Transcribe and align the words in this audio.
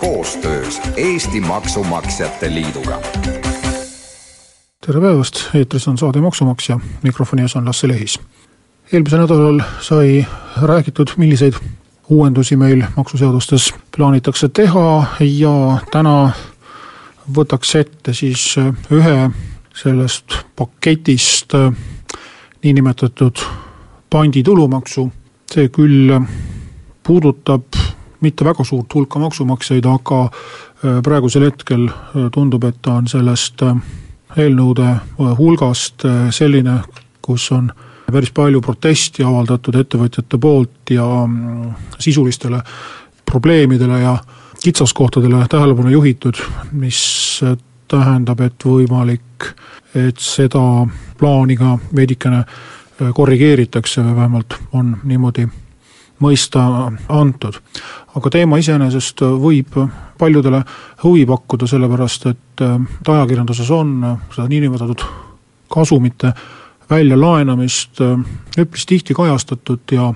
koostöös 0.00 0.80
Eesti 0.96 1.40
Maksumaksjate 1.40 2.54
Liiduga. 2.54 3.00
tere 4.86 5.00
päevast, 5.00 5.34
eetris 5.54 5.88
on 5.88 5.98
saade 5.98 6.20
Maksumaksja, 6.20 6.80
mikrofoni 7.02 7.42
ees 7.42 7.56
on 7.56 7.66
Lasse 7.66 7.88
Lehis. 7.88 8.20
eelmisel 8.92 9.20
nädalal 9.20 9.60
sai 9.80 10.26
räägitud, 10.62 11.08
milliseid 11.16 11.54
uuendusi 12.08 12.56
meil 12.56 12.82
maksuseadustes 12.96 13.74
plaanitakse 13.96 14.48
teha 14.48 15.04
ja 15.20 15.78
täna 15.90 16.30
võtaks 17.36 17.74
ette 17.80 18.14
siis 18.14 18.56
ühe 18.90 19.30
sellest 19.74 20.36
paketist 20.56 21.52
niinimetatud 22.62 23.38
panditulumaksu, 24.10 25.12
see 25.52 25.68
küll 25.68 26.20
puudutab 27.02 27.85
mitte 28.20 28.44
väga 28.44 28.64
suurt 28.64 28.94
hulka 28.94 29.18
maksumaksjaid, 29.18 29.86
aga 29.86 30.22
äh, 30.24 31.00
praegusel 31.04 31.46
hetkel 31.48 31.88
äh, 31.88 32.28
tundub, 32.32 32.64
et 32.64 32.78
ta 32.82 32.98
on 33.00 33.08
sellest 33.08 33.62
äh, 33.62 33.74
eelnõude 34.36 34.88
hulgast 35.38 36.02
selline, 36.34 36.80
kus 37.24 37.46
on 37.54 37.70
päris 38.10 38.32
palju 38.34 38.60
protesti 38.60 39.24
avaldatud 39.24 39.78
ettevõtjate 39.80 40.38
poolt 40.38 40.92
ja 40.92 41.06
mm, 41.24 41.70
sisulistele 41.98 42.60
probleemidele 43.26 44.00
ja 44.02 44.16
kitsaskohtadele 44.60 45.46
tähelepanu 45.48 45.94
juhitud, 45.94 46.42
mis 46.72 47.00
tähendab, 47.88 48.42
et 48.44 48.66
võimalik, 48.66 49.48
et 49.94 50.20
seda 50.20 50.60
plaani 51.18 51.56
ka 51.56 51.78
veidikene 51.96 52.42
korrigeeritakse 53.14 54.04
või 54.04 54.16
vähemalt 54.20 54.58
on 54.76 54.96
niimoodi 55.04 55.46
mõista 56.20 56.90
antud. 57.08 57.60
aga 58.16 58.30
teema 58.30 58.58
iseenesest 58.58 59.20
võib 59.20 59.76
paljudele 60.18 60.62
huvi 61.02 61.26
pakkuda, 61.26 61.66
sellepärast 61.66 62.26
et 62.26 62.62
äh, 62.62 62.76
ajakirjanduses 63.08 63.70
on 63.70 63.98
seda 64.34 64.48
niinimetatud 64.48 65.04
kasumite 65.72 66.32
väljalaenamist 66.90 68.00
äh, 68.00 68.24
üpris 68.58 68.86
tihti 68.86 69.14
kajastatud 69.14 69.92
ja 69.92 70.12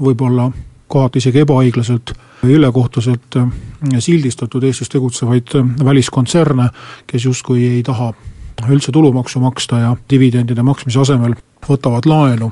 võib-olla 0.00 0.50
kohati 0.88 1.20
isegi 1.20 1.44
ebaõiglaselt 1.44 2.14
ülekohtuselt 2.48 3.36
äh, 3.36 3.52
sildistatud 3.98 4.64
Eestis 4.64 4.88
tegutsevaid 4.88 5.52
väliskontserne, 5.84 6.70
kes 7.06 7.24
justkui 7.24 7.66
ei 7.68 7.82
taha 7.82 8.12
üldse 8.68 8.92
tulumaksu 8.92 9.40
maksta 9.40 9.78
ja 9.78 9.96
dividendide 10.10 10.62
maksmise 10.66 11.00
asemel 11.00 11.36
võtavad 11.68 12.06
laenu 12.08 12.50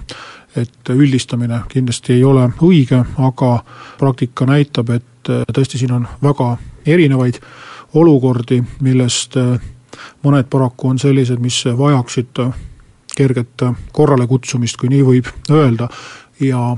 et 0.57 0.91
üldistamine 0.91 1.61
kindlasti 1.69 2.17
ei 2.17 2.25
ole 2.25 2.49
õige, 2.63 3.03
aga 3.19 3.51
praktika 3.99 4.47
näitab, 4.47 4.91
et 4.97 5.31
äh, 5.31 5.45
tõesti 5.53 5.81
siin 5.81 5.93
on 5.97 6.09
väga 6.23 6.57
erinevaid 6.87 7.41
olukordi, 7.95 8.63
millest 8.81 9.37
äh, 9.41 9.57
mõned 10.25 10.49
paraku 10.51 10.93
on 10.93 10.99
sellised, 10.99 11.41
mis 11.43 11.63
vajaksid 11.79 12.43
äh, 12.45 12.57
kerget 13.17 13.65
korralekutsumist, 13.97 14.77
kui 14.77 14.91
nii 14.93 15.05
võib 15.05 15.31
öelda, 15.51 15.89
ja 16.41 16.77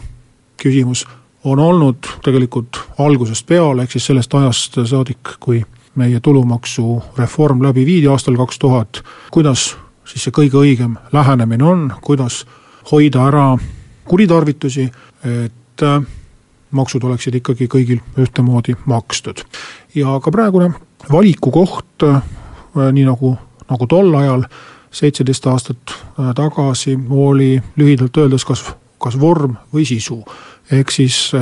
küsimus 0.62 1.04
on 1.44 1.58
olnud 1.58 2.06
tegelikult 2.24 2.78
algusest 2.98 3.46
peale, 3.46 3.82
ehk 3.82 3.96
siis 3.96 4.06
sellest 4.10 4.34
ajast 4.34 4.78
saadik, 4.86 5.36
kui 5.40 5.62
meie 5.98 6.20
tulumaksureform 6.22 7.62
läbi 7.62 7.86
viidi 7.86 8.06
aastal 8.10 8.36
kaks 8.38 8.58
tuhat, 8.58 9.02
kuidas 9.34 9.72
siis 10.08 10.24
see 10.26 10.34
kõige 10.34 10.60
õigem 10.60 10.96
lähenemine 11.12 11.64
on, 11.64 11.88
kuidas 12.02 12.44
hoida 12.90 13.26
ära 13.28 13.48
kuritarvitusi, 14.08 14.88
et 15.24 15.82
äh, 15.82 16.00
maksud 16.70 17.04
oleksid 17.04 17.38
ikkagi 17.40 17.68
kõigil 17.68 18.00
ühtemoodi 18.18 18.76
makstud. 18.86 19.44
ja 19.94 20.20
ka 20.20 20.30
praegune 20.30 20.72
valikukoht, 21.12 22.02
äh, 22.02 22.22
nii 22.92 23.04
nagu, 23.04 23.36
nagu 23.70 23.86
tol 23.86 24.14
ajal, 24.14 24.44
seitseteist 24.90 25.46
aastat 25.46 25.92
äh, 25.92 26.32
tagasi, 26.34 26.98
oli 27.10 27.62
lühidalt 27.76 28.16
öeldes 28.16 28.44
kas, 28.44 28.64
kas 28.98 29.20
vorm 29.20 29.56
või 29.74 29.84
sisu. 29.86 30.24
ehk 30.70 30.90
siis 30.90 31.32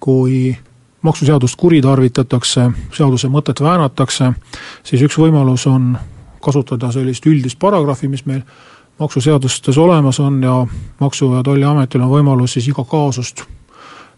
kui 0.00 0.56
maksuseadust 1.02 1.56
kuritarvitatakse, 1.56 2.70
seaduse 2.96 3.28
mõtet 3.28 3.60
väänatakse, 3.60 4.32
siis 4.82 5.02
üks 5.02 5.18
võimalus 5.18 5.66
on 5.66 5.98
kasutada 6.44 6.92
sellist 6.92 7.26
üldist 7.26 7.58
paragrahvi, 7.58 8.08
mis 8.08 8.24
meil 8.26 8.42
maksuseadustes 8.98 9.78
olemas 9.78 10.20
on 10.20 10.42
ja 10.42 10.66
Maksu- 11.00 11.34
ja 11.34 11.42
Tolliametil 11.42 12.00
on 12.00 12.10
võimalus 12.10 12.52
siis 12.52 12.68
iga 12.68 12.84
kaasust 12.84 13.42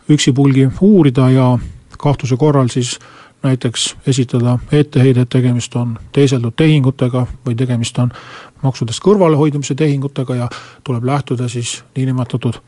üksipulgi 0.08 0.68
uurida 0.80 1.30
ja 1.30 1.58
kahtluse 1.98 2.36
korral 2.36 2.68
siis 2.68 2.98
näiteks 3.42 3.96
esitada 4.06 4.58
etteheide, 4.72 5.20
et 5.20 5.28
tegemist 5.28 5.76
on 5.76 5.98
teiseldud 6.12 6.52
tehingutega 6.56 7.26
või 7.46 7.54
tegemist 7.56 7.98
on 7.98 8.12
maksudest 8.62 9.02
kõrvalehoidmise 9.04 9.74
tehingutega 9.74 10.34
ja 10.34 10.48
tuleb 10.84 11.04
lähtuda 11.04 11.48
siis 11.48 11.84
niinimetatud 11.96 12.58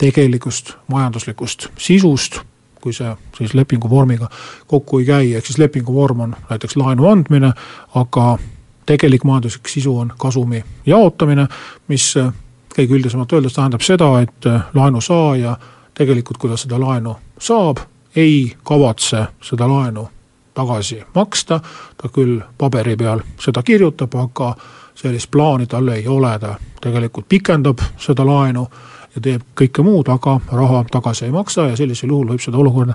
tegelikust 0.00 0.74
majanduslikust 0.90 1.68
sisust, 1.78 2.40
kui 2.80 2.92
see 2.92 3.14
siis 3.38 3.54
lepingu 3.54 3.90
vormiga 3.90 4.28
kokku 4.66 4.98
ei 4.98 5.06
käi, 5.06 5.34
ehk 5.34 5.46
siis 5.46 5.58
lepingu 5.58 5.94
vorm 5.94 6.20
on 6.20 6.36
näiteks 6.50 6.76
laenu 6.76 7.08
andmine, 7.08 7.52
aga 7.94 8.38
tegelik 8.86 9.24
majanduslik 9.24 9.68
sisu 9.68 9.98
on 9.98 10.12
kasumi 10.18 10.64
jaotamine, 10.86 11.46
mis 11.88 12.16
äh, 12.16 12.32
kõige 12.76 12.98
üldisemalt 12.98 13.32
öeldes 13.32 13.54
tähendab 13.56 13.82
seda, 13.82 14.10
et 14.20 14.46
äh, 14.46 14.62
laenusaaja 14.74 15.56
tegelikult, 15.94 16.38
kui 16.38 16.50
ta 16.50 16.56
seda 16.56 16.80
laenu 16.80 17.16
saab, 17.38 17.82
ei 18.16 18.54
kavatse 18.62 19.26
seda 19.42 19.68
laenu 19.68 20.08
tagasi 20.54 21.00
maksta, 21.14 21.60
ta 21.96 22.08
küll 22.08 22.40
paberi 22.58 22.96
peal 22.96 23.22
seda 23.40 23.62
kirjutab, 23.62 24.14
aga 24.14 24.54
sellist 24.94 25.30
plaani 25.30 25.66
tal 25.66 25.88
ei 25.88 26.06
ole, 26.08 26.38
ta 26.38 26.54
tegelikult 26.80 27.28
pikendab 27.28 27.82
seda 27.98 28.26
laenu 28.26 28.66
ja 29.14 29.22
teeb 29.22 29.46
kõike 29.58 29.82
muud, 29.82 30.10
aga 30.10 30.38
raha 30.52 30.84
tagasi 30.90 31.24
ei 31.28 31.34
maksa 31.34 31.70
ja 31.70 31.76
sellisel 31.76 32.10
juhul 32.10 32.34
võib 32.34 32.42
seda 32.42 32.58
olukorda 32.58 32.94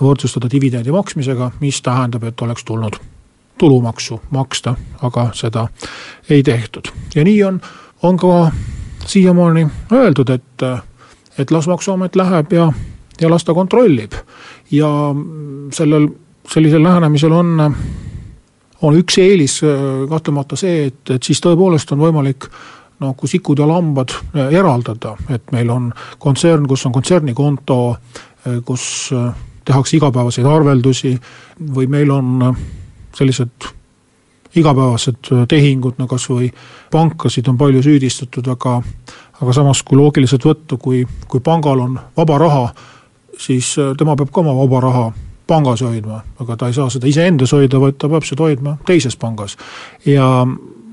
võrdsustada 0.00 0.50
dividendi 0.50 0.92
maksmisega, 0.92 1.50
mis 1.60 1.82
tähendab, 1.82 2.24
et 2.24 2.42
oleks 2.42 2.64
tulnud 2.64 2.98
tulumaksu 3.58 4.20
maksta, 4.30 4.74
aga 5.02 5.30
seda 5.34 5.68
ei 6.30 6.42
tehtud. 6.42 6.88
ja 7.14 7.24
nii 7.24 7.44
on, 7.44 7.60
on 8.02 8.16
ka 8.16 8.50
siiamaani 9.06 9.66
öeldud, 9.92 10.30
et, 10.30 10.62
et 11.38 11.50
las 11.50 11.68
Maksuamet 11.68 12.16
läheb 12.16 12.52
ja, 12.52 12.72
ja 13.20 13.30
las 13.30 13.44
ta 13.44 13.54
kontrollib. 13.54 14.12
ja 14.70 14.88
sellel, 15.72 16.08
sellisel 16.52 16.82
lähenemisel 16.82 17.32
on, 17.32 17.74
on 18.82 18.96
üks 18.96 19.18
eelis 19.18 19.60
kahtlemata 20.08 20.56
see, 20.56 20.86
et, 20.86 21.10
et 21.10 21.22
siis 21.22 21.40
tõepoolest 21.40 21.92
on 21.92 22.02
võimalik 22.02 22.48
noh, 23.00 23.12
kui 23.16 23.28
sikud 23.28 23.58
ja 23.58 23.68
lambad 23.68 24.14
eraldada, 24.50 25.16
et 25.30 25.52
meil 25.52 25.70
on 25.70 25.90
kontsern, 26.18 26.66
kus 26.66 26.86
on 26.86 26.92
kontsernikonto, 26.92 27.78
kus 28.64 29.12
tehakse 29.66 29.96
igapäevaseid 29.96 30.46
arveldusi 30.46 31.16
või 31.74 31.88
meil 31.90 32.10
on 32.14 32.56
sellised 33.16 33.68
igapäevased 34.56 35.30
tehingud, 35.48 35.98
no 35.98 36.06
kas 36.08 36.28
või 36.30 36.48
pankasid 36.92 37.48
on 37.48 37.58
palju 37.60 37.82
süüdistatud, 37.84 38.46
aga 38.52 38.80
aga 39.42 39.52
samas, 39.52 39.82
kui 39.84 39.98
loogiliselt 39.98 40.44
võtta, 40.46 40.78
kui, 40.80 41.04
kui 41.28 41.42
pangal 41.44 41.82
on 41.84 41.98
vaba 42.16 42.38
raha, 42.40 42.66
siis 43.38 43.74
äh, 43.78 43.92
tema 43.98 44.16
peab 44.16 44.32
ka 44.32 44.40
oma 44.40 44.54
vaba 44.56 44.80
raha 44.80 45.06
pangas 45.46 45.82
hoidma, 45.84 46.22
aga 46.40 46.56
ta 46.56 46.70
ei 46.70 46.76
saa 46.76 46.88
seda 46.90 47.06
iseendas 47.06 47.52
hoida, 47.54 47.80
vaid 47.80 47.98
ta 48.00 48.08
peab 48.10 48.24
seda 48.26 48.46
hoidma 48.46 48.76
teises 48.86 49.16
pangas. 49.16 49.56
ja 50.06 50.46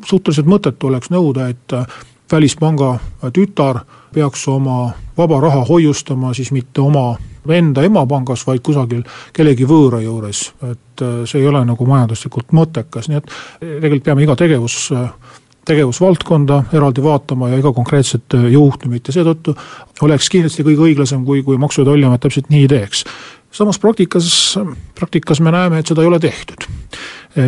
suhteliselt 0.05 0.49
mõttetu 0.49 0.91
oleks 0.91 1.09
nõuda, 1.13 1.47
et 1.49 1.73
äh, 1.73 1.87
välispanga 2.31 2.97
tütar 3.33 3.83
peaks 4.13 4.47
oma 4.47 4.91
vaba 5.17 5.39
raha 5.39 5.63
hoiustama 5.65 6.33
siis 6.33 6.51
mitte 6.51 6.81
oma 6.81 7.17
enda 7.49 7.83
emapangas, 7.83 8.45
vaid 8.47 8.63
kusagil 8.63 9.03
kellegi 9.33 9.67
võõra 9.67 10.01
juures. 10.03 10.53
et 10.61 11.01
äh, 11.01 11.23
see 11.25 11.41
ei 11.41 11.47
ole 11.47 11.63
nagu 11.65 11.85
majanduslikult 11.85 12.51
mõttekas, 12.51 13.09
nii 13.09 13.21
et 13.21 13.31
tegelikult 13.59 14.03
peame 14.03 14.23
iga 14.23 14.35
tegevus 14.39 14.91
tegevusvaldkonda 15.65 16.63
eraldi 16.75 17.03
vaatama 17.03 17.49
ja 17.49 17.59
iga 17.59 17.71
konkreetset 17.73 18.35
äh, 18.35 18.49
juhtumit 18.51 19.07
ja 19.07 19.15
seetõttu 19.15 19.55
oleks 20.03 20.29
kindlasti 20.31 20.65
kõige 20.65 20.89
õiglasem, 20.89 21.23
kui, 21.25 21.43
kui 21.43 21.57
Maksu- 21.57 21.83
ja 21.83 21.91
Tolliamet 21.91 22.23
täpselt 22.23 22.49
nii 22.51 22.67
teeks. 22.67 23.05
samas 23.51 23.79
praktikas, 23.79 24.57
praktikas 24.95 25.39
me 25.39 25.51
näeme, 25.51 25.79
et 25.79 25.87
seda 25.87 26.01
ei 26.01 26.07
ole 26.07 26.19
tehtud. 26.19 26.67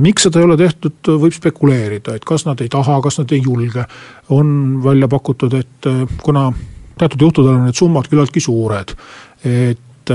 miks 0.02 0.24
seda 0.24 0.40
ei 0.40 0.46
ole 0.46 0.58
tehtud, 0.58 0.96
võib 1.08 1.34
spekuleerida, 1.34 2.16
et 2.16 2.26
kas 2.26 2.46
nad 2.46 2.62
ei 2.62 2.70
taha, 2.70 3.02
kas 3.02 3.20
nad 3.20 3.32
ei 3.32 3.42
julge. 3.44 3.86
on 4.30 4.84
välja 4.84 5.08
pakutud, 5.08 5.54
et 5.54 5.92
kuna 6.24 6.54
teatud 6.98 7.22
juhtudel 7.22 7.56
on 7.56 7.66
need 7.66 7.76
summad 7.76 8.08
küllaltki 8.08 8.40
suured, 8.40 8.96
et 9.46 10.12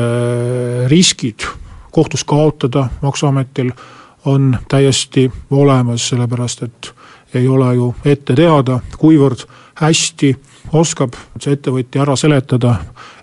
riskid 0.90 1.46
kohtus 1.90 2.24
kaotada 2.24 2.88
Maksuametil 3.02 3.72
on 4.24 4.58
täiesti 4.68 5.30
olemas, 5.50 6.08
sellepärast 6.08 6.62
et 6.62 6.92
ei 7.34 7.48
ole 7.48 7.74
ju 7.74 7.94
ette 8.04 8.34
teada, 8.34 8.80
kuivõrd 8.98 9.44
hästi 9.80 10.34
oskab 10.72 11.14
see 11.40 11.54
ettevõtja 11.56 12.02
ära 12.02 12.16
seletada, 12.18 12.74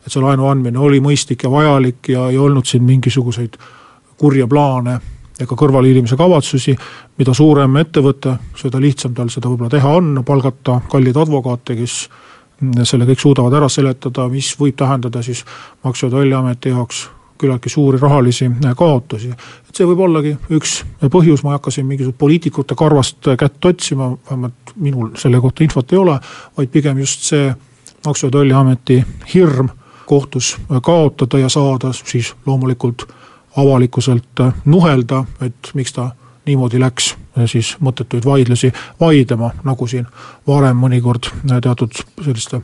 et 0.06 0.12
see 0.12 0.24
laenu 0.24 0.48
andmine 0.50 0.80
oli 0.80 1.00
mõistlik 1.04 1.44
ja 1.44 1.52
vajalik 1.52 2.10
ja 2.10 2.28
ei 2.32 2.38
olnud 2.38 2.66
siin 2.66 2.84
mingisuguseid 2.88 3.58
kurje 4.18 4.48
plaane 4.48 4.98
ega 5.38 5.56
kõrvalehiilimise 5.56 6.18
kavatsusi, 6.18 6.74
mida 7.18 7.34
suurem 7.38 7.76
ettevõte, 7.78 8.34
seda 8.58 8.80
lihtsam 8.82 9.14
tal 9.14 9.30
seda 9.30 9.52
võib-olla 9.52 9.70
teha 9.70 9.92
on, 10.00 10.24
palgata 10.26 10.80
kalleid 10.90 11.18
advokaate, 11.18 11.76
kes 11.78 11.98
selle 12.84 13.06
kõik 13.06 13.22
suudavad 13.22 13.54
ära 13.54 13.70
seletada, 13.70 14.28
mis 14.30 14.54
võib 14.60 14.76
tähendada 14.78 15.22
siis 15.22 15.44
Maksu- 15.84 16.08
ja 16.08 16.12
Tolliameti 16.12 16.70
jaoks 16.70 17.08
küllaltki 17.38 17.70
suuri 17.70 17.98
rahalisi 18.02 18.46
äh, 18.46 18.76
kaotusi. 18.78 19.30
et 19.70 19.76
see 19.76 19.86
võib 19.86 20.02
ollagi 20.08 20.36
üks 20.58 20.82
põhjus, 21.14 21.44
ma 21.44 21.54
ei 21.54 21.60
hakka 21.60 21.72
siin 21.72 21.88
mingisugust 21.88 22.18
poliitikute 22.18 22.76
karvast 22.76 23.30
kätt 23.40 23.66
otsima, 23.66 24.12
vähemalt 24.30 24.74
minul 24.76 25.12
selle 25.16 25.42
kohta 25.42 25.64
infot 25.64 25.94
ei 25.94 26.02
ole, 26.02 26.20
vaid 26.58 26.72
pigem 26.74 27.00
just 27.00 27.28
see 27.30 27.54
Maksu- 28.06 28.28
ja 28.28 28.32
Tolliameti 28.32 29.04
hirm 29.34 29.70
kohtus 30.06 30.56
äh, 30.58 30.82
kaotada 30.82 31.40
ja 31.40 31.50
saada 31.50 31.94
siis 31.94 32.34
loomulikult 32.46 33.08
avalikkuselt 33.58 34.40
äh, 34.40 34.54
nuhelda, 34.66 35.26
et 35.42 35.72
miks 35.74 35.94
ta 35.94 36.12
niimoodi 36.48 36.80
läks 36.80 37.16
siis 37.46 37.76
mõttetuid 37.84 38.26
vaidlusi 38.26 38.72
vaidlema, 39.00 39.52
nagu 39.64 39.88
siin 39.88 40.08
varem 40.48 40.78
mõnikord 40.80 41.30
teatud 41.62 42.00
selliste 42.24 42.62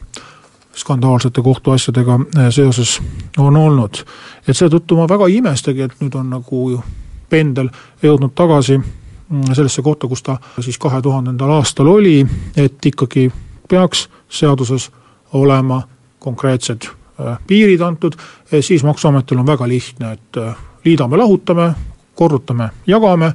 skandaalsete 0.76 1.42
kohtuasjadega 1.42 2.20
eh, 2.38 2.50
seoses 2.50 3.02
on 3.38 3.58
olnud. 3.58 4.04
et 4.48 4.58
seetõttu 4.58 4.98
ma 4.98 5.08
väga 5.10 5.28
ei 5.28 5.38
imestagi, 5.38 5.82
et 5.82 6.02
nüüd 6.02 6.16
on 6.16 6.30
nagu 6.30 6.84
pendel 7.30 7.70
jõudnud 8.04 8.34
tagasi 8.36 8.78
mm, 8.78 9.54
sellesse 9.54 9.82
kohta, 9.82 10.08
kus 10.08 10.24
ta 10.24 10.38
siis 10.60 10.78
kahe 10.78 11.02
tuhandendal 11.02 11.52
aastal 11.60 11.88
oli, 11.88 12.26
et 12.58 12.86
ikkagi 12.86 13.32
peaks 13.70 14.08
seaduses 14.30 14.90
olema 15.34 15.82
konkreetsed 16.20 16.90
eh, 16.90 17.38
piirid 17.48 17.82
antud, 17.82 18.18
siis 18.62 18.84
Maksuametil 18.84 19.40
on 19.40 19.48
väga 19.48 19.68
lihtne, 19.68 20.14
et 20.14 20.42
liidame, 20.86 21.18
lahutame, 21.18 21.74
korrutame, 22.16 22.70
jagame, 22.88 23.34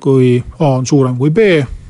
kui 0.00 0.44
A 0.58 0.74
on 0.76 0.86
suurem 0.86 1.16
kui 1.18 1.30
B, 1.30 1.38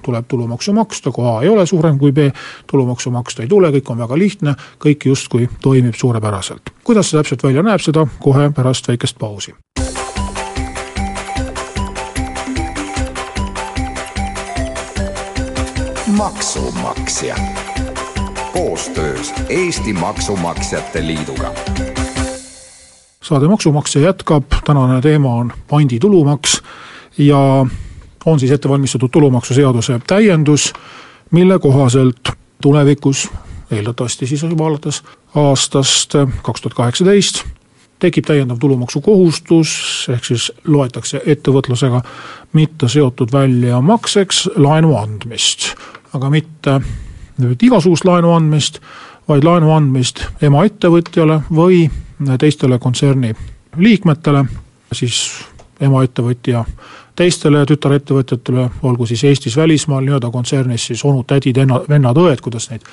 tuleb 0.02 0.24
tulumaksu 0.28 0.72
maksta, 0.72 1.10
kui 1.10 1.26
A 1.28 1.40
ei 1.42 1.48
ole 1.48 1.66
suurem 1.66 1.98
kui 1.98 2.12
B, 2.12 2.30
tulumaksu 2.66 3.10
maksta 3.10 3.42
ei 3.42 3.48
tule, 3.48 3.70
kõik 3.70 3.90
on 3.92 3.98
väga 3.98 4.18
lihtne, 4.18 4.54
kõik 4.82 5.06
justkui 5.06 5.48
toimib 5.62 5.94
suurepäraselt. 5.94 6.70
kuidas 6.84 7.10
see 7.10 7.18
täpselt 7.18 7.42
välja 7.42 7.62
näeb, 7.62 7.80
seda 7.80 8.06
kohe 8.20 8.50
pärast 8.50 8.88
väikest 8.88 9.18
pausi. 9.18 9.54
maksumaksja 16.10 17.36
koostöös 18.52 19.32
Eesti 19.48 19.92
Maksumaksjate 19.92 21.06
Liiduga 21.06 21.54
saade 23.30 23.48
Maksumaksja 23.48 24.02
jätkab, 24.02 24.44
tänane 24.64 25.00
teema 25.00 25.34
on 25.34 25.52
panditulumaks 25.68 26.62
ja 27.18 27.66
on 28.26 28.40
siis 28.40 28.52
ette 28.52 28.68
valmistatud 28.68 29.10
tulumaksuseaduse 29.12 30.00
täiendus, 30.06 30.72
mille 31.30 31.58
kohaselt 31.58 32.28
tulevikus, 32.62 33.28
eeldatavasti 33.70 34.26
siis 34.26 34.42
juba 34.42 34.66
alates 34.66 35.02
aastast 35.34 36.14
kaks 36.42 36.60
tuhat 36.60 36.74
kaheksateist, 36.74 37.44
tekib 38.00 38.24
täiendav 38.26 38.58
tulumaksukohustus, 38.58 39.70
ehk 40.12 40.24
siis 40.24 40.52
loetakse 40.66 41.22
ettevõtlusega 41.26 42.02
mitte 42.52 42.88
seotud 42.88 43.32
väljamakseks 43.32 44.48
laenu 44.56 44.96
andmist, 44.96 45.74
aga 46.16 46.30
mitte 46.30 46.80
nüüd 47.40 47.62
igasugust 47.62 48.04
laenu 48.04 48.32
andmist, 48.34 48.80
vaid 49.28 49.44
laenu 49.44 49.72
andmist 49.72 50.24
emaettevõtjale 50.42 51.42
või 51.54 51.84
teistele 52.40 52.78
kontserni 52.78 53.34
liikmetele, 53.76 54.44
siis 54.92 55.20
emaettevõtja 55.80 56.64
teistele 57.20 57.64
tütarettevõtjatele, 57.68 58.66
olgu 58.88 59.06
siis 59.08 59.24
Eestis, 59.28 59.56
välismaal, 59.56 60.04
nii-öelda 60.06 60.30
kontsernis 60.32 60.86
siis 60.90 61.04
onud, 61.04 61.26
tädid, 61.28 61.58
vennad, 61.88 62.16
õed, 62.16 62.40
kuidas 62.44 62.70
neid, 62.70 62.86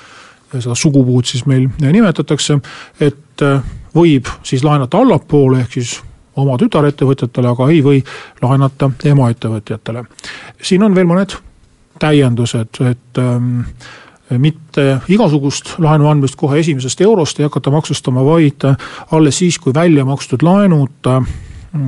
seda 0.52 0.76
sugupuud 0.76 1.28
siis 1.28 1.46
meil 1.48 1.68
nimetatakse, 1.80 2.58
et 3.04 3.44
äh, 3.46 3.62
võib 3.96 4.28
siis 4.46 4.64
laenata 4.66 5.00
allapoole, 5.00 5.62
ehk 5.64 5.78
siis 5.78 5.96
oma 6.38 6.58
tütarettevõtjatele, 6.60 7.54
aga 7.54 7.70
ei 7.72 7.80
või 7.84 8.02
laenata 8.42 8.90
emaettevõtjatele. 9.10 10.04
siin 10.62 10.84
on 10.86 10.94
veel 10.94 11.08
mõned 11.08 11.34
täiendused, 11.98 12.78
et 12.86 13.18
ähm, 13.18 13.64
mitte 14.38 15.00
igasugust 15.08 15.74
laenu 15.82 16.06
andmist 16.10 16.36
kohe 16.38 16.60
esimesest 16.60 17.00
eurost 17.00 17.40
ei 17.40 17.48
hakata 17.48 17.72
maksustama, 17.74 18.22
vaid 18.24 18.68
alles 19.10 19.40
siis, 19.40 19.58
kui 19.58 19.74
välja 19.74 20.04
makstud 20.04 20.44
laenud 20.46 21.10
äh, 21.10 21.36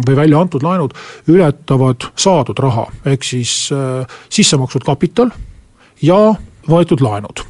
või 0.07 0.17
välja 0.17 0.41
antud 0.41 0.63
laenud 0.63 0.95
ületavad 1.29 2.11
saadud 2.17 2.59
raha, 2.59 2.87
ehk 3.05 3.25
siis 3.25 3.71
äh, 3.75 4.07
sisse 4.29 4.59
makstud 4.61 4.85
kapital 4.87 5.31
ja 6.03 6.35
võetud 6.69 7.03
laenud. 7.05 7.47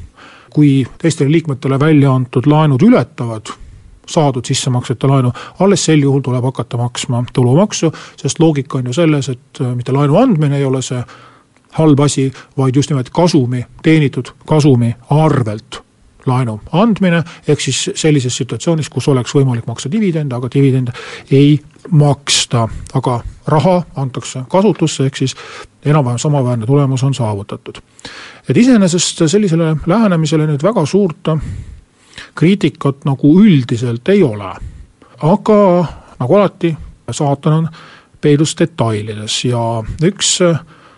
kui 0.51 0.85
teistele 0.99 1.31
liikmetele 1.31 1.79
välja 1.79 2.11
antud 2.11 2.45
laenud 2.45 2.81
ületavad 2.83 3.47
saadud 4.07 4.45
sissemaksete 4.45 5.07
laenu, 5.07 5.31
alles 5.59 5.85
sel 5.85 6.01
juhul 6.03 6.21
tuleb 6.21 6.43
hakata 6.43 6.77
maksma 6.77 7.23
tulumaksu, 7.33 7.91
sest 8.19 8.39
loogika 8.39 8.77
on 8.77 8.89
ju 8.89 8.93
selles, 8.93 9.29
et 9.29 9.61
äh, 9.61 9.75
mitte 9.75 9.91
laenu 9.95 10.17
andmine 10.17 10.57
ei 10.57 10.65
ole 10.65 10.81
see 10.81 11.03
halb 11.77 11.99
asi, 11.99 12.31
vaid 12.57 12.75
just 12.75 12.91
nimelt 12.91 13.09
kasumi, 13.09 13.63
teenitud 13.83 14.33
kasumi 14.45 14.95
arvelt 15.09 15.81
laenu 16.25 16.59
andmine, 16.71 17.23
ehk 17.47 17.61
siis 17.61 17.89
sellises 17.95 18.37
situatsioonis, 18.37 18.89
kus 18.89 19.07
oleks 19.07 19.35
võimalik 19.35 19.67
maksta 19.67 19.91
dividende, 19.91 20.35
aga 20.35 20.49
dividende 20.53 20.93
ei 21.31 21.59
maksta, 21.91 22.67
aga 22.93 23.19
raha 23.47 23.81
antakse 23.95 24.43
kasutusse, 24.49 25.05
ehk 25.05 25.17
siis 25.17 25.35
enam-vähem 25.85 26.19
samaväärne 26.21 26.65
tulemus 26.65 27.03
on 27.03 27.13
saavutatud. 27.13 27.81
et 28.49 28.57
iseenesest 28.57 29.23
sellisele 29.27 29.75
lähenemisele 29.87 30.47
nüüd 30.47 30.63
väga 30.63 30.85
suurt 30.85 31.29
kriitikat 32.35 33.05
nagu 33.05 33.39
üldiselt 33.39 34.09
ei 34.09 34.23
ole. 34.23 34.53
aga 35.21 35.85
nagu 36.19 36.35
alati, 36.35 36.77
saatan 37.11 37.53
on 37.53 37.69
peidus 38.21 38.55
detailides 38.59 39.45
ja 39.45 39.83
üks 40.03 40.39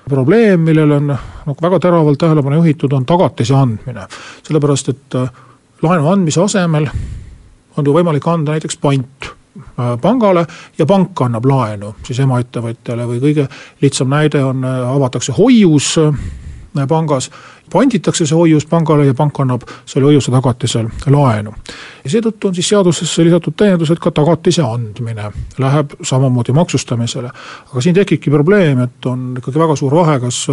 probleem, 0.09 0.59
millele 0.59 0.95
on 0.99 1.07
nagu 1.11 1.57
väga 1.61 1.79
teravalt 1.79 2.19
tähelepanu 2.19 2.61
juhitud, 2.61 2.93
on 2.93 3.05
tagatise 3.05 3.55
andmine. 3.55 4.07
sellepärast, 4.43 4.89
et 4.89 5.19
laenu 5.81 6.09
andmise 6.11 6.41
asemel 6.41 6.89
on 7.77 7.85
ju 7.85 7.93
võimalik 7.95 8.27
anda 8.27 8.51
näiteks 8.55 8.77
pant 8.77 9.33
Äh, 9.79 9.97
pangale 10.01 10.45
ja 10.77 10.85
pank 10.85 11.21
annab 11.21 11.45
laenu 11.45 11.91
siis 12.05 12.19
emaettevõtjale 12.23 13.05
või 13.05 13.19
kõige 13.21 13.43
lihtsam 13.81 14.09
näide 14.09 14.39
on, 14.41 14.63
äh, 14.65 14.79
avatakse 14.95 15.35
hoius 15.37 15.91
äh, 16.01 16.87
pangas, 16.89 17.29
panditakse 17.73 18.25
see 18.25 18.37
hoius 18.37 18.65
pangale 18.69 19.05
ja 19.05 19.13
pank 19.17 19.39
annab 19.41 19.65
selle 19.85 20.05
hoiuse 20.05 20.31
tagatisel 20.31 20.89
laenu. 21.09 21.53
ja 22.03 22.09
seetõttu 22.15 22.47
on 22.47 22.55
siis 22.55 22.69
seadusesse 22.69 23.25
lisatud 23.25 23.57
täiendus, 23.57 23.91
et 23.91 23.99
ka 23.99 24.11
tagatise 24.11 24.63
andmine 24.65 25.31
läheb 25.57 25.95
samamoodi 26.01 26.53
maksustamisele. 26.53 27.31
aga 27.71 27.81
siin 27.81 27.95
tekibki 27.95 28.31
probleem, 28.31 28.83
et 28.87 29.05
on 29.05 29.33
ikkagi 29.37 29.59
väga 29.59 29.75
suur 29.75 29.95
vahe, 29.95 30.19
kas 30.19 30.45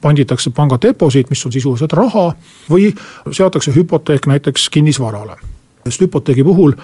panditakse 0.00 0.50
panga 0.56 0.78
deposiit, 0.82 1.30
mis 1.30 1.46
on 1.46 1.52
sisuliselt 1.52 1.92
raha, 1.92 2.32
või 2.70 2.90
seatakse 3.32 3.72
hüpoteek 3.76 4.26
näiteks 4.26 4.68
kinnisvarale. 4.70 5.36
sest 5.84 6.00
hüpoteegi 6.00 6.44
puhul 6.44 6.76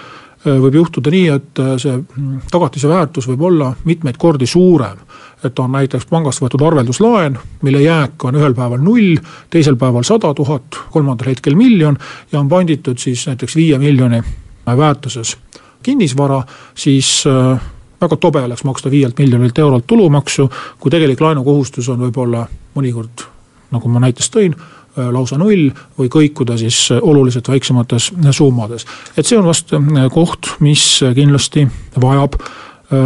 võib 0.47 0.75
juhtuda 0.79 1.11
nii, 1.11 1.27
et 1.35 1.61
äh, 1.63 1.75
see 1.81 1.93
mm, 1.97 2.47
tagatise 2.51 2.89
väärtus 2.91 3.29
võib 3.31 3.43
olla 3.49 3.73
mitmeid 3.85 4.19
kordi 4.19 4.47
suurem. 4.47 4.99
et 5.45 5.59
on 5.59 5.73
näiteks 5.73 6.07
pangast 6.11 6.41
võetud 6.43 6.63
arvelduslaen, 6.67 7.37
mille 7.63 7.83
jääk 7.83 8.25
on 8.25 8.35
ühel 8.35 8.55
päeval 8.55 8.81
null, 8.83 9.19
teisel 9.51 9.77
päeval 9.77 10.03
sada 10.03 10.33
tuhat, 10.35 10.79
kolmandal 10.91 11.29
hetkel 11.29 11.55
miljon 11.55 11.99
ja 12.33 12.41
on 12.41 12.49
panditud 12.49 12.99
siis 12.99 13.27
näiteks 13.27 13.57
viie 13.57 13.79
miljoni 13.79 14.23
väärtuses 14.67 15.37
kinnisvara, 15.83 16.43
siis 16.75 17.25
äh, 17.27 17.61
väga 18.01 18.17
tobe 18.17 18.43
oleks 18.43 18.65
maksta 18.65 18.91
viielt 18.91 19.19
miljonilt 19.19 19.59
eurolt 19.59 19.87
tulumaksu, 19.87 20.51
kui 20.81 20.91
tegelik 20.91 21.21
laenukohustus 21.21 21.89
on 21.89 22.01
võib-olla 22.07 22.47
mõnikord, 22.75 23.29
nagu 23.71 23.89
ma 23.89 24.01
näiteks 24.01 24.33
tõin, 24.33 24.57
Äh, 24.57 24.76
lausa 24.97 25.39
null 25.39 25.71
või 25.99 26.09
kõikuda 26.13 26.57
siis 26.61 26.89
äh, 26.93 27.01
oluliselt 27.03 27.49
väiksemates 27.49 28.13
summades. 28.31 28.87
et 29.17 29.27
see 29.27 29.39
on 29.39 29.47
vast 29.47 29.73
äh, 29.73 30.07
koht, 30.13 30.57
mis 30.61 31.01
kindlasti 31.15 31.67
vajab 32.01 32.41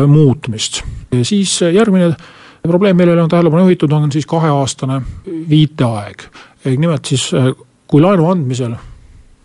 muutmist. 0.07 0.83
siis 1.23 1.61
järgmine 1.63 2.11
probleem, 2.63 2.97
millele 2.97 3.23
on 3.23 3.29
tähelepanu 3.29 3.63
juhitud, 3.63 3.93
on 3.93 4.13
siis 4.13 4.27
kaheaastane 4.27 5.01
viiteaeg. 5.49 6.23
nimelt 6.77 7.05
siis, 7.05 7.31
kui 7.87 8.01
laenu 8.01 8.29
andmisel 8.31 8.75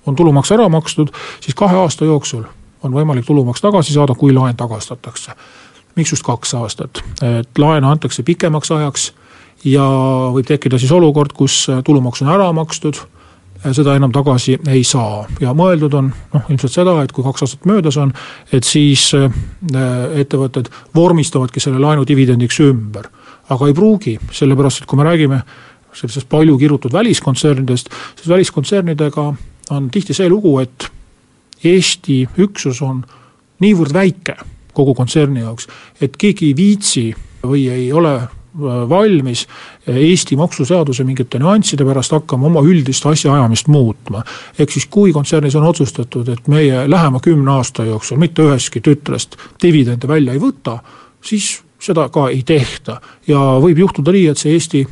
on 0.05 0.15
tulumaks 0.15 0.51
ära 0.51 0.69
makstud, 0.69 1.07
siis 1.41 1.55
kahe 1.55 1.75
aasta 1.75 2.05
jooksul 2.05 2.43
on 2.83 2.93
võimalik 2.93 3.25
tulumaks 3.25 3.61
tagasi 3.61 3.93
saada, 3.93 4.13
kui 4.13 4.33
laen 4.33 4.55
tagastatakse. 4.55 5.31
miks 5.95 6.11
just 6.11 6.23
kaks 6.23 6.53
aastat, 6.53 7.03
et 7.23 7.57
laenu 7.57 7.87
antakse 7.87 8.23
pikemaks 8.23 8.71
ajaks 8.71 9.13
ja 9.63 9.85
võib 10.33 10.47
tekkida 10.47 10.79
siis 10.81 10.91
olukord, 10.91 11.33
kus 11.33 11.67
tulumaks 11.85 12.21
on 12.25 12.33
ära 12.35 12.51
makstud 12.53 12.99
seda 13.73 13.95
enam 13.97 14.11
tagasi 14.13 14.57
ei 14.69 14.83
saa 14.85 15.23
ja 15.41 15.53
mõeldud 15.57 15.93
on 15.97 16.09
noh, 16.33 16.49
ilmselt 16.51 16.73
seda, 16.73 16.95
et 17.03 17.13
kui 17.15 17.23
kaks 17.25 17.45
aastat 17.45 17.67
möödas 17.69 17.97
on, 18.01 18.11
et 18.53 18.67
siis 18.67 19.07
äh, 19.17 19.29
ettevõtted 20.21 20.69
vormistavadki 20.95 21.63
selle 21.63 21.81
laenu 21.81 22.05
dividendiks 22.07 22.59
ümber. 22.65 23.09
aga 23.49 23.67
ei 23.67 23.73
pruugi, 23.77 24.17
sellepärast 24.33 24.81
et 24.81 24.87
kui 24.89 24.97
me 24.97 25.05
räägime 25.05 25.41
sellisest 25.93 26.29
palju 26.29 26.57
kirutud 26.57 26.93
väliskontsernidest, 26.93 27.89
siis 28.15 28.29
väliskontsernidega 28.29 29.25
on 29.69 29.89
tihti 29.89 30.13
see 30.13 30.29
lugu, 30.29 30.59
et 30.59 30.91
Eesti 31.65 32.27
üksus 32.37 32.81
on 32.83 32.99
niivõrd 33.63 33.93
väike 33.93 34.35
kogu 34.75 34.93
kontserni 34.93 35.39
jaoks, 35.39 35.69
et 36.01 36.17
keegi 36.17 36.51
ei 36.51 36.55
viitsi 36.57 37.05
või 37.45 37.69
ei 37.71 37.93
ole 37.93 38.19
valmis 38.89 39.45
Eesti 39.87 40.35
maksuseaduse 40.35 41.03
mingite 41.03 41.39
nüansside 41.39 41.85
pärast 41.85 42.11
hakkama 42.15 42.47
oma 42.47 42.63
üldist 42.65 43.05
asjaajamist 43.05 43.67
muutma. 43.67 44.23
ehk 44.59 44.71
siis, 44.71 44.85
kui 44.85 45.13
kontsernis 45.13 45.55
on 45.55 45.63
otsustatud, 45.63 46.29
et 46.29 46.47
meie 46.47 46.89
lähema 46.89 47.19
kümne 47.19 47.51
aasta 47.51 47.85
jooksul 47.85 48.17
mitte 48.17 48.41
ühestki 48.41 48.81
tütrest 48.81 49.37
dividende 49.61 50.07
välja 50.07 50.33
ei 50.33 50.39
võta, 50.39 50.79
siis 51.23 51.61
seda 51.79 52.09
ka 52.09 52.29
ei 52.29 52.43
tehta 52.43 53.01
ja 53.27 53.39
võib 53.61 53.77
juhtuda 53.77 54.11
nii, 54.11 54.27
et 54.31 54.37
see 54.37 54.53
Eesti 54.53 54.85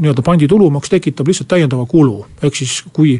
nii-öelda 0.00 0.22
panditulumaks 0.22 0.90
tekitab 0.90 1.28
lihtsalt 1.28 1.48
täiendava 1.50 1.86
kulu, 1.86 2.24
ehk 2.42 2.56
siis 2.56 2.80
kui 2.92 3.18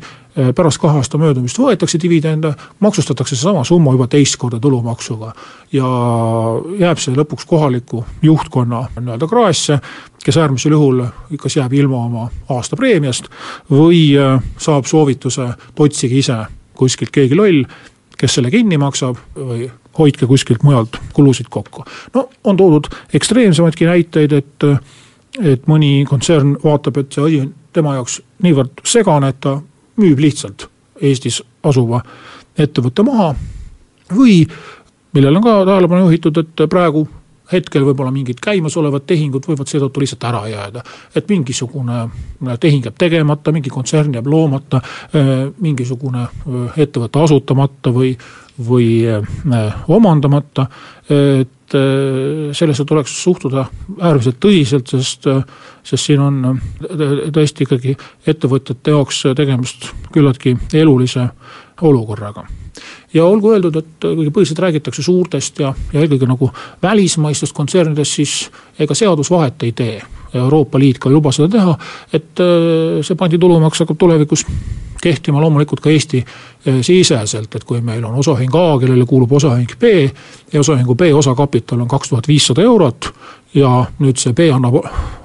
pärast 0.57 0.81
kahe 0.81 0.99
aasta 1.01 1.19
möödumist 1.19 1.59
võetakse 1.59 1.99
dividende, 2.03 2.53
maksustatakse 2.81 3.37
seesama 3.37 3.65
summa 3.65 3.93
juba 3.97 4.07
teist 4.11 4.37
korda 4.41 4.61
tulumaksuga. 4.61 5.33
ja 5.73 5.89
jääb 6.79 6.99
see 6.99 7.15
lõpuks 7.15 7.47
kohaliku 7.47 8.05
juhtkonna 8.23 8.85
nii-öelda 9.01 9.29
kraesse, 9.29 9.79
kes 10.25 10.37
äärmisel 10.37 10.73
juhul 10.73 11.05
kas 11.39 11.57
jääb 11.57 11.73
ilma 11.73 12.05
oma 12.05 12.31
aastapreemiast 12.49 13.31
või 13.71 14.17
eh, 14.19 14.41
saab 14.59 14.87
soovituse, 14.87 15.53
et 15.69 15.81
otsige 15.81 16.19
ise 16.19 16.39
kuskilt 16.75 17.11
keegi 17.11 17.37
loll, 17.37 17.65
kes 18.19 18.35
selle 18.35 18.51
kinni 18.51 18.79
maksab 18.81 19.19
või 19.37 19.71
hoidke 19.99 20.27
kuskilt 20.27 20.63
mujalt 20.63 20.97
kulusid 21.13 21.47
kokku. 21.51 21.85
no 22.15 22.29
on 22.45 22.57
toodud 22.57 22.89
ekstreemsemaidki 23.15 23.87
näiteid, 23.87 24.33
et 24.33 24.69
et 25.41 25.67
mõni 25.71 26.05
kontsern 26.09 26.57
vaatab, 26.65 26.97
et 26.99 27.13
see 27.13 27.25
asi 27.25 27.41
on 27.41 27.53
tema 27.73 27.95
jaoks 27.95 28.21
niivõrd 28.43 28.83
segane, 28.85 29.29
et 29.31 29.41
ta 29.41 29.61
müüb 30.01 30.21
lihtsalt 30.27 30.69
Eestis 31.01 31.41
asuva 31.65 32.03
ettevõtte 32.59 33.05
maha. 33.07 33.35
või 34.11 34.43
millele 35.15 35.39
on 35.39 35.45
ka 35.45 35.65
tähelepanu 35.65 36.05
juhitud, 36.05 36.39
et 36.39 36.63
praegu 36.71 37.07
hetkel 37.53 37.85
võib-olla 37.85 38.13
mingid 38.15 38.41
käimasolevad 38.43 39.07
tehingud 39.07 39.47
võivad 39.47 39.71
seetõttu 39.71 40.03
lihtsalt 40.03 40.25
ära 40.25 40.43
jääda. 40.49 40.83
et 41.15 41.29
mingisugune 41.29 42.09
tehing 42.61 42.85
jääb 42.85 42.99
tegemata, 42.99 43.53
mingi 43.53 43.71
kontsern 43.71 44.15
jääb 44.15 44.27
loomata, 44.27 44.81
mingisugune 45.61 46.27
ettevõte 46.77 47.23
asutamata 47.23 47.91
või, 47.91 48.17
või 48.69 49.05
omandamata. 49.89 50.67
et 51.11 51.49
sellesse 51.73 52.85
tuleks 52.89 53.13
suhtuda 53.23 53.67
äärmiselt 54.01 54.41
tõsiselt, 54.43 54.91
sest, 54.91 55.29
sest 55.87 56.09
siin 56.09 56.23
on 56.25 56.61
tõesti 57.35 57.67
ikkagi 57.67 57.97
ettevõtjate 58.27 58.97
jaoks 58.97 59.23
tegemist 59.39 59.91
küllaltki 60.11 60.57
elulise 60.83 61.29
olukorraga 61.81 62.49
ja 63.15 63.25
olgu 63.25 63.53
öeldud, 63.55 63.77
et 63.77 64.07
kuigi 64.07 64.33
põhiliselt 64.35 64.63
räägitakse 64.65 65.03
suurtest 65.03 65.61
ja, 65.63 65.73
ja 65.93 66.03
eelkõige 66.03 66.29
nagu 66.31 66.51
välismaistest 66.83 67.55
kontsernidest, 67.57 68.19
siis 68.21 68.35
ega 68.79 68.95
seadus 68.95 69.31
vahet 69.31 69.63
ei 69.67 69.73
tee. 69.77 70.01
Euroopa 70.35 70.79
Liit 70.79 71.01
ka 71.03 71.11
ei 71.11 71.17
luba 71.17 71.33
seda 71.35 71.49
teha, 71.51 71.73
et 72.15 72.43
äh, 72.43 73.01
see 73.07 73.19
panditulumaks 73.19 73.83
hakkab 73.83 73.99
tulevikus 73.99 74.45
kehtima 75.03 75.41
loomulikult 75.41 75.81
ka 75.81 75.91
Eesti 75.91 76.23
äh, 76.25 76.81
siseselt, 76.87 77.55
et 77.55 77.65
kui 77.65 77.81
meil 77.85 78.05
on 78.05 78.19
osaühing 78.21 78.55
A, 78.55 78.79
kellele 78.81 79.07
kuulub 79.09 79.33
osaühing 79.41 79.77
B 79.81 79.93
ja 80.53 80.61
osaühingu 80.61 80.95
B 80.95 81.13
osakapital 81.15 81.81
on 81.81 81.89
kaks 81.89 82.13
tuhat 82.13 82.29
viissada 82.29 82.63
eurot 82.63 83.13
ja 83.55 83.85
nüüd 83.99 84.21
see 84.21 84.35
B 84.37 84.51
annab 84.55 84.81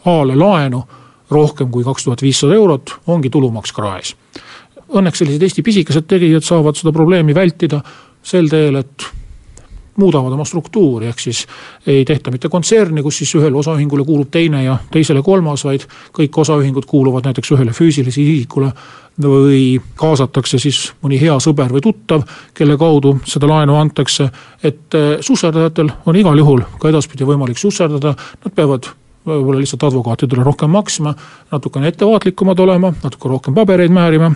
A-le 0.06 0.36
laenu 0.36 0.84
rohkem 1.30 1.72
kui 1.72 1.84
kaks 1.84 2.06
tuhat 2.06 2.22
viissada 2.22 2.56
eurot, 2.56 2.98
ongi 3.08 3.30
tulumaks 3.34 3.74
kraes. 3.74 4.16
Õnneks 4.96 5.22
sellised 5.22 5.44
Eesti 5.44 5.64
pisikesed 5.66 6.06
tegijad 6.08 6.46
saavad 6.46 6.78
seda 6.78 6.94
probleemi 6.94 7.34
vältida 7.36 7.82
sel 8.26 8.50
teel, 8.50 8.78
et 8.82 9.08
muudavad 9.98 10.34
oma 10.36 10.46
struktuuri, 10.46 11.08
ehk 11.08 11.20
siis 11.20 11.46
ei 11.88 12.06
tehta 12.06 12.32
mitte 12.32 12.50
kontserni, 12.52 13.04
kus 13.04 13.22
siis 13.22 13.32
ühele 13.40 13.58
osaühingule 13.62 14.06
kuulub 14.06 14.32
teine 14.32 14.64
ja 14.64 14.78
teisele 14.92 15.22
kolmas, 15.24 15.64
vaid 15.66 15.88
kõik 16.16 16.42
osaühingud 16.44 16.86
kuuluvad 16.90 17.28
näiteks 17.30 17.52
ühele 17.56 17.76
füüsilisele 17.76 18.36
isikule 18.36 18.72
või 19.22 19.80
kaasatakse 19.96 20.60
siis 20.60 20.90
mõni 21.04 21.20
hea 21.22 21.38
sõber 21.40 21.72
või 21.72 21.84
tuttav, 21.84 22.26
kelle 22.54 22.76
kaudu 22.78 23.16
seda 23.26 23.48
laenu 23.48 23.78
antakse. 23.80 24.30
et 24.64 24.94
eh, 24.94 25.18
susserdajatel 25.22 25.92
on 26.06 26.16
igal 26.16 26.38
juhul 26.38 26.62
ka 26.80 26.90
edaspidi 26.90 27.24
võimalik 27.24 27.58
susserdada, 27.58 28.16
nad 28.44 28.56
peavad 28.56 28.92
võib-olla 29.26 29.60
lihtsalt 29.60 29.84
advokaatidele 29.84 30.44
rohkem 30.44 30.70
maksma, 30.70 31.16
natukene 31.52 31.88
ettevaatlikumad 31.88 32.60
olema, 32.60 32.94
natuke 33.04 33.30
rohkem 33.30 33.56
pabereid 33.56 33.92
määrima 33.92 34.32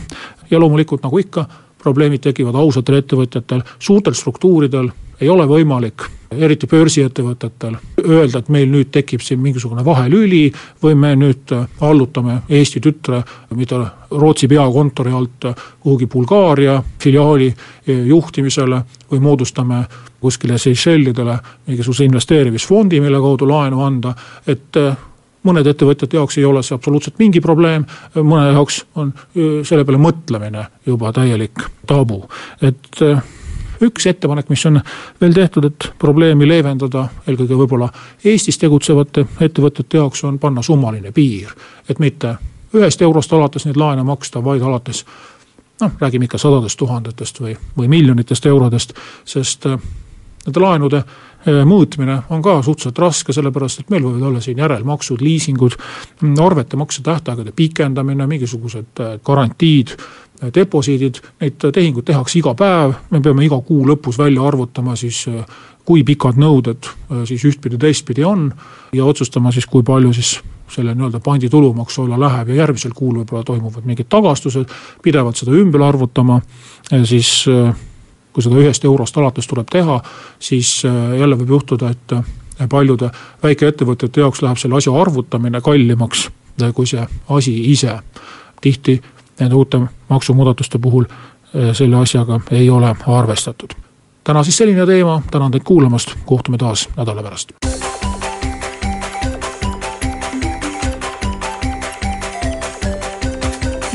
ja 0.50 0.60
loomulikult 0.60 1.04
nagu 1.04 1.20
ikka, 1.20 1.46
probleemid 1.80 2.24
tekivad 2.24 2.56
ausatel 2.56 3.00
ettevõtjatel, 3.00 3.62
suurtel 3.80 4.14
struktuuridel 4.18 4.90
ei 5.22 5.30
ole 5.30 5.46
võimalik, 5.50 6.06
eriti 6.32 6.68
börsiettevõtetel, 6.70 7.76
öelda, 8.06 8.40
et 8.40 8.50
meil 8.54 8.70
nüüd 8.70 8.92
tekib 8.94 9.24
siin 9.26 9.42
mingisugune 9.42 9.84
vahelüli 9.86 10.44
või 10.84 10.96
me 10.96 11.16
nüüd 11.18 11.54
allutame 11.82 12.42
Eesti 12.50 12.82
tütre, 12.84 13.24
mida 13.58 13.82
Rootsi 14.12 14.48
peakontori 14.50 15.14
alt 15.14 15.50
kuhugi 15.80 16.08
Bulgaaria 16.08 16.78
filiaali 17.02 17.50
juhtimisele 17.88 18.82
või 19.12 19.20
moodustame 19.26 19.84
kuskile 20.20 20.58
Seychellidele 20.58 21.38
mingisuguse 21.68 22.06
investeerimisfondi, 22.06 23.00
mille 23.02 23.22
kaudu 23.24 23.48
laenu 23.50 23.82
anda, 23.86 24.14
et 24.48 24.78
mõnede 25.48 25.74
ettevõtjate 25.74 26.18
jaoks 26.20 26.38
ei 26.38 26.46
ole 26.46 26.64
see 26.64 26.76
absoluutselt 26.76 27.20
mingi 27.20 27.42
probleem, 27.42 27.86
mõne 28.20 28.52
jaoks 28.54 28.84
on 29.00 29.14
selle 29.36 29.86
peale 29.88 30.02
mõtlemine 30.04 30.66
juba 30.86 31.14
täielik 31.16 31.64
tabu, 31.88 32.22
et 32.62 33.04
üks 33.82 34.08
ettepanek, 34.08 34.50
mis 34.50 34.66
on 34.66 34.82
veel 35.22 35.34
tehtud, 35.34 35.66
et 35.66 35.90
probleemi 36.00 36.48
leevendada, 36.48 37.08
eelkõige 37.28 37.58
võib-olla 37.60 37.90
Eestis 38.26 38.58
tegutsevate 38.58 39.26
ettevõtete 39.42 39.98
jaoks, 39.98 40.24
on 40.24 40.40
panna 40.40 40.62
summaline 40.62 41.12
piir. 41.12 41.50
et 41.90 42.00
mitte 42.00 42.36
ühest 42.74 43.02
eurost 43.02 43.34
alates 43.34 43.66
neid 43.66 43.78
laene 43.78 44.04
maksta, 44.04 44.44
vaid 44.44 44.62
alates 44.62 45.06
noh, 45.82 45.92
räägime 46.00 46.26
ikka 46.26 46.38
sadadest 46.38 46.80
tuhandetest 46.80 47.42
või, 47.42 47.56
või 47.78 47.88
miljonitest 47.88 48.46
eurodest, 48.46 48.94
sest 49.26 49.66
äh, 49.66 49.80
nende 50.46 50.60
laenude 50.60 51.04
mõõtmine 51.46 52.18
on 52.30 52.42
ka 52.44 52.58
suhteliselt 52.66 53.00
raske, 53.00 53.34
sellepärast 53.36 53.84
et 53.84 53.92
meil 53.94 54.04
võivad 54.04 54.26
olla 54.30 54.42
siin 54.44 54.60
järelmaksud, 54.60 55.22
liisingud, 55.24 55.78
arvete 56.44 56.80
maksetähtaegade 56.80 57.54
pikendamine, 57.56 58.28
mingisugused 58.28 59.04
äh, 59.04 59.20
garantiid 59.24 59.96
deposiidid, 60.56 61.20
neid 61.42 61.60
tehinguid 61.60 62.06
tehakse 62.08 62.40
iga 62.40 62.54
päev, 62.56 62.94
me 63.12 63.20
peame 63.20 63.44
iga 63.44 63.58
kuu 63.66 63.84
lõpus 63.88 64.20
välja 64.20 64.46
arvutama 64.48 64.96
siis 64.96 65.26
kui 65.90 66.04
pikad 66.06 66.38
nõuded 66.40 66.88
siis 67.28 67.44
ühtpidi, 67.50 67.80
teistpidi 67.82 68.24
on 68.28 68.48
ja 68.96 69.06
otsustama 69.10 69.52
siis, 69.52 69.66
kui 69.66 69.84
palju 69.84 70.14
siis 70.16 70.38
selle 70.70 70.94
nii-öelda 70.94 71.22
pandi 71.26 71.50
tulumaksu 71.50 72.06
alla 72.06 72.20
läheb 72.22 72.52
ja 72.54 72.62
järgmisel 72.62 72.94
kuul 72.96 73.22
võib-olla 73.22 73.44
toimuvad 73.48 73.88
mingid 73.90 74.10
tagastused, 74.10 74.70
pidevalt 75.02 75.40
seda 75.40 75.56
ümber 75.58 75.82
arvutama, 75.88 76.40
siis 77.10 77.48
kui 78.40 78.48
seda 78.48 78.56
ühest 78.64 78.86
eurost 78.88 79.18
alates 79.20 79.48
tuleb 79.48 79.68
teha, 79.68 80.00
siis 80.40 80.84
jälle 81.20 81.36
võib 81.36 81.58
juhtuda, 81.58 81.92
et 81.92 82.70
paljude 82.72 83.12
väikeettevõtjate 83.44 84.24
jaoks 84.24 84.42
läheb 84.42 84.60
selle 84.60 84.80
asja 84.80 84.96
arvutamine 85.02 85.62
kallimaks 85.62 86.30
kui 86.74 86.88
see 86.88 87.06
asi 87.30 87.72
ise. 87.72 88.00
tihti 88.62 89.02
nende 89.40 89.56
uute 89.56 89.80
maksumuudatuste 90.10 90.80
puhul 90.80 91.06
selle 91.74 91.96
asjaga 91.96 92.40
ei 92.52 92.70
ole 92.70 92.96
arvestatud. 93.08 93.74
täna 94.24 94.44
siis 94.44 94.58
selline 94.58 94.86
teema, 94.86 95.22
tänan 95.32 95.52
teid 95.52 95.64
kuulamast, 95.64 96.16
kohtume 96.26 96.58
taas 96.58 96.90
nädala 96.98 97.24
pärast. 97.24 97.52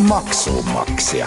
maksumaksja 0.09 1.27